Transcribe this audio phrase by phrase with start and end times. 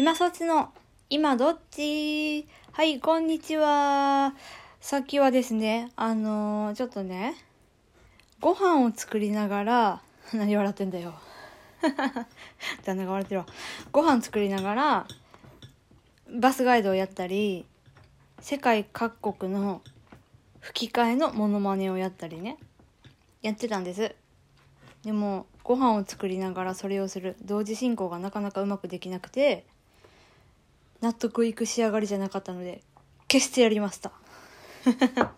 [0.00, 0.72] 今そっちの、
[1.10, 2.46] 今どっち？
[2.72, 4.34] はい、こんにちは。
[4.80, 7.34] さっきはですね、あのー、ちょっとね、
[8.40, 10.02] ご飯を作りながら、
[10.32, 11.12] 何笑ってんだよ。
[12.86, 13.46] 旦那が笑ってるわ。
[13.92, 15.06] ご飯作りながら、
[16.32, 17.66] バスガイドをやったり、
[18.40, 19.82] 世界各国の
[20.60, 22.56] 吹き替えのモノマネをやったりね、
[23.42, 24.16] やってたんです。
[25.02, 29.66] でも、ご飯を作りながらそれをする同時進行がなかなかうまくできなくて、
[31.00, 32.82] 納得いく仕上がりじゃなかったので、
[33.30, 34.12] 消してやりました。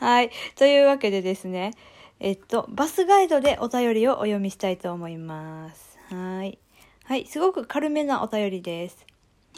[0.00, 0.30] はい。
[0.56, 1.72] というわけでですね、
[2.20, 5.98] えっと、バスガイドでお便りをお読みしたいと思います。
[6.10, 6.58] はい。
[7.04, 7.26] はい。
[7.26, 9.04] すごく軽めなお便りです。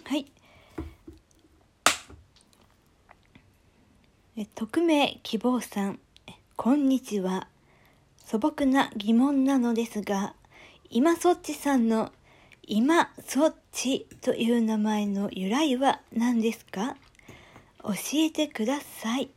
[0.04, 0.30] はい。
[4.36, 5.98] え匿名希望さん、
[6.56, 7.48] こんにちは。
[8.18, 10.34] 素朴な疑問なのですが、
[10.90, 12.12] 今そっちさんの
[12.66, 16.96] 今そっちという名前の由来は何ですか？
[17.84, 19.30] 教えてください。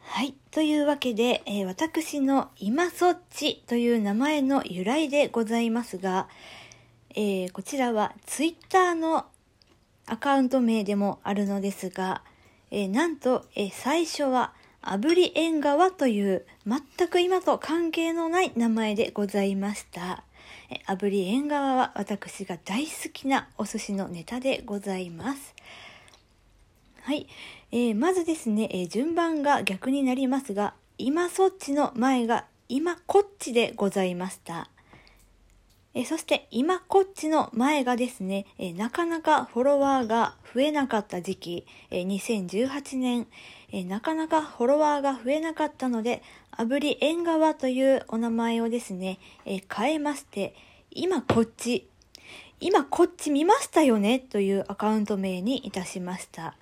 [0.00, 0.34] はい。
[0.50, 6.28] というわけで、えー、私の今そっちという名前の由来でございますが、
[7.14, 9.24] えー、こちらはツイッターの
[10.06, 12.22] アカウント名でもあるのですが、
[12.70, 20.24] えー、なんと、え最初は炙り縁側という全く今と関係のない名前でございました。
[20.86, 25.54] 炙り縁側は私が大好きなお寿司のネタでございます。
[27.02, 27.26] はい。
[27.72, 34.68] えー、まずですね、えー、順番が逆になりますが、今そっちの前が今こっちでございました。
[35.94, 43.28] え、そして今こっちの前がですね、えなかなかフォロワーが増えなかった時期、え2018年、
[43.70, 50.56] えなかなかフォロワーが増えなかったので、炙り縁側というお名前をですね、え変えまして、
[50.90, 51.86] 今こっち、
[52.58, 56.56] 今こっち見ましたよねというアカウント名にいたしました。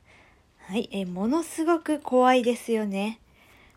[0.58, 3.21] はい、えものすごく怖いですよね。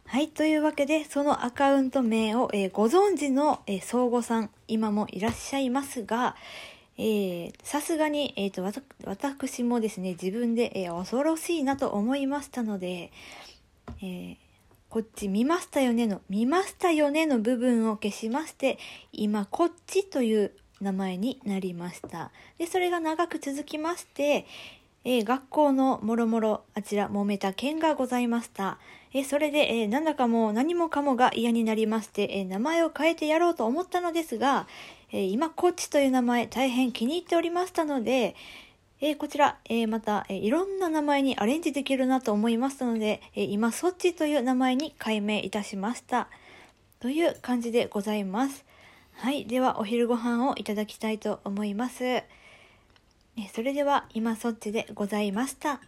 [0.07, 6.35] はい、というわけで、そのアカウント名を、えー、ご存知の、えー、相互さん、今もいらっしゃいますが、
[7.63, 8.63] さすがに、えーと、
[9.03, 13.11] 私もですね、自分で、えー、恐ろしいなと思いましたので、
[14.01, 14.37] えー、
[14.89, 18.77] こっち見ましたよねの、見ましたよねの部分を消しまして、
[19.11, 20.51] 今こっちという
[20.81, 22.31] 名前になりました。
[22.59, 24.45] で、それが長く続きまして、
[25.05, 28.79] えー、学校のもろもろあちら揉めた件がございました。
[29.13, 34.67] えー、それで、えー、なんだかもう何もかもが嫌になりまして、え名前を変えてやろうと思ったのですが、
[35.11, 38.35] え今コーチという名前大変気に入っておりましたので、
[38.99, 46.27] えこちら、えまた、えいろんな名前にアレンジできるなと思いましたので、え今そっちという名前に改名いたしました。
[46.99, 48.65] という感じでございます。
[49.13, 49.45] はい。
[49.45, 52.23] では、お昼ご飯をいただきたいと思います。
[53.53, 55.81] それでは今そっちでございました。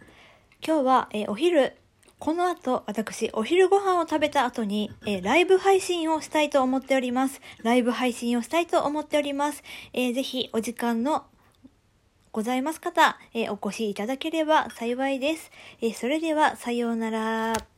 [0.66, 1.76] 今日は、えお昼、
[2.18, 7.40] この後私お昼ご飯を食べた後に、えライブ配信をしたいと思っております。
[7.62, 9.62] ライブ配信をしたいと思っております。
[9.92, 11.24] えー、ぜひお時間の
[12.32, 15.50] ございます方、えお越しいただければ幸いです。
[15.80, 17.77] えそれではさようなら。